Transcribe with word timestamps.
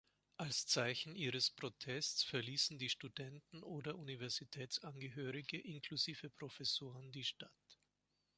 Als 0.37 0.65
Zeichen 0.65 1.15
ihres 1.15 1.51
Protests 1.51 2.23
verließen 2.23 2.79
die 2.79 2.89
Studenten 2.89 3.61
oder 3.61 3.99
Universitätsangehörige 3.99 5.59
inklusive 5.59 6.31
Professoren 6.31 7.11
die 7.11 7.23
Stadt. 7.23 7.51